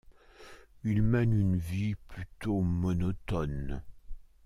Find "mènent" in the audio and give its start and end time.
1.03-1.31